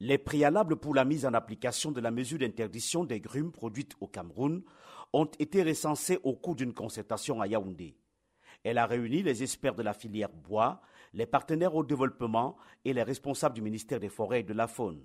[0.00, 4.06] Les préalables pour la mise en application de la mesure d'interdiction des grumes produites au
[4.06, 4.62] Cameroun
[5.12, 7.96] ont été recensés au cours d'une concertation à Yaoundé.
[8.62, 10.80] Elle a réuni les experts de la filière bois,
[11.14, 15.04] les partenaires au développement et les responsables du ministère des Forêts et de la Faune.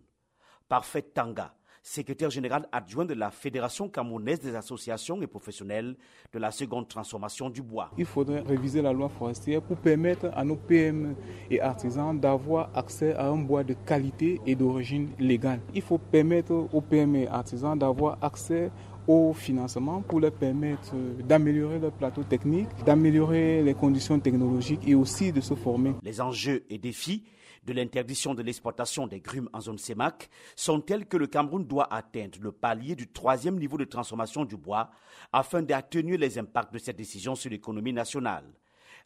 [0.67, 5.95] Parfait Tanga, secrétaire général adjoint de la Fédération camerounaise des associations et professionnels
[6.31, 7.91] de la seconde transformation du bois.
[7.97, 11.13] Il faudrait réviser la loi forestière pour permettre à nos PME
[11.51, 15.59] et artisans d'avoir accès à un bois de qualité et d'origine légale.
[15.75, 18.71] Il faut permettre aux PME et artisans d'avoir accès
[19.07, 20.95] au financement pour leur permettre
[21.27, 25.93] d'améliorer leur plateau technique, d'améliorer les conditions technologiques et aussi de se former.
[26.03, 27.23] Les enjeux et défis
[27.65, 31.93] de l'interdiction de l'exportation des grumes en zone CEMAC sont tels que le Cameroun doit
[31.93, 34.89] atteindre le palier du troisième niveau de transformation du bois
[35.31, 38.43] afin d'atténuer les impacts de cette décision sur l'économie nationale.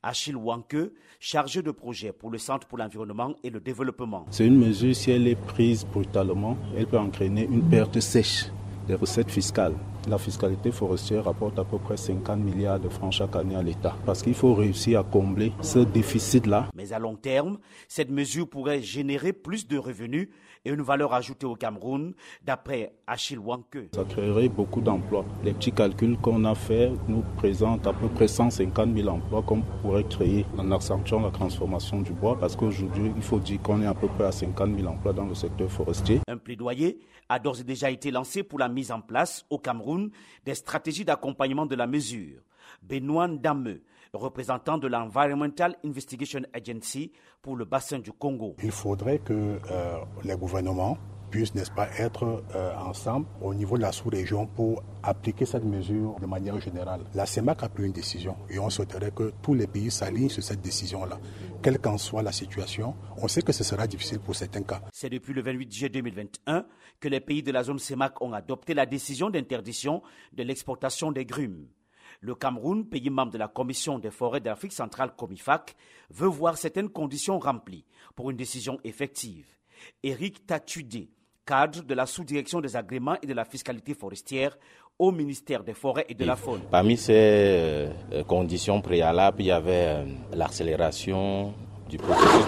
[0.04, 4.26] Achille Wanke, chargé de projet pour le Centre pour l'environnement et le développement.
[4.30, 8.46] C'est une mesure, si elle est prise brutalement, elle peut entraîner une perte sèche
[8.88, 9.76] des recettes fiscales
[10.08, 13.96] la fiscalité forestière rapporte à peu près 50 milliards de francs chaque année à l'État.
[14.06, 16.68] Parce qu'il faut réussir à combler ce déficit-là.
[16.76, 20.30] Mais à long terme, cette mesure pourrait générer plus de revenus
[20.66, 23.90] et une valeur ajoutée au Cameroun, d'après Achille Wanke.
[23.94, 25.26] Ça créerait beaucoup d'emplois.
[25.44, 29.62] Les petits calculs qu'on a faits nous présentent à peu près 150 000 emplois qu'on
[29.82, 32.38] pourrait créer en accentuant la transformation du bois.
[32.40, 35.26] Parce qu'aujourd'hui, il faut dire qu'on est à peu près à 50 000 emplois dans
[35.26, 36.20] le secteur forestier.
[36.28, 37.00] Un plaidoyer
[37.30, 39.97] a d'ores et déjà été lancé pour la mise en place au Cameroun
[40.46, 42.42] des stratégies d'accompagnement de la mesure.
[42.82, 43.82] Benoît Dameux,
[44.14, 48.56] représentant de l'Environmental Investigation Agency pour le bassin du Congo.
[48.64, 49.34] Il faudrait que
[49.72, 50.98] euh, les gouvernements
[51.30, 56.16] puissent, n'est-ce pas, être euh, ensemble au niveau de la sous-région pour appliquer cette mesure
[56.20, 57.02] de manière générale.
[57.14, 60.44] La CEMAC a pris une décision et on souhaiterait que tous les pays s'alignent sur
[60.44, 61.20] cette décision-là.
[61.62, 64.82] Quelle qu'en soit la situation, on sait que ce sera difficile pour certains cas.
[64.94, 66.66] C'est depuis le 28 juillet 2021
[67.00, 70.02] que les pays de la zone CEMAC ont adopté la décision d'interdiction
[70.34, 71.68] de l'exportation des grumes.
[72.22, 75.76] Le Cameroun, pays membre de la Commission des forêts d'Afrique centrale Comifac,
[76.10, 79.46] veut voir certaines conditions remplies pour une décision effective.
[80.04, 81.10] Eric Tatudé,
[81.46, 84.58] cadre de la sous-direction des agréments et de la fiscalité forestière
[85.00, 86.62] au ministère des Forêts et de la Faune.
[86.72, 91.54] Parmi ces euh, conditions préalables, il y avait euh, l'accélération
[91.90, 92.46] du processus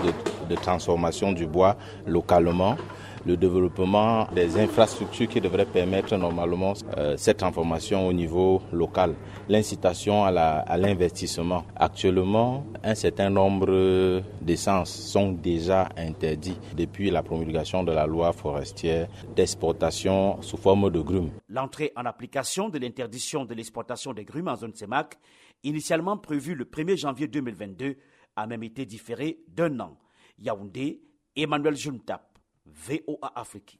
[0.50, 1.76] de, transformation du bois
[2.08, 2.76] localement
[3.26, 9.14] le développement des infrastructures qui devraient permettre normalement euh, cette transformation au niveau local,
[9.48, 11.66] l'incitation à l'investissement.
[11.76, 19.08] Actuellement, un certain nombre d'essences sont déjà interdits depuis la promulgation de la loi forestière
[19.36, 21.32] d'exportation sous forme de grumes.
[21.50, 25.18] L'entrée en application de l'interdiction de l'exportation des grumes en zone CEMAC,
[25.64, 27.98] initialement prévue le 1er janvier 2022,
[28.36, 29.98] a même été différée d'un an.
[30.38, 31.02] Yaoundé,
[31.36, 32.40] Emmanuel Juntap.
[32.66, 33.78] VOA Afrique.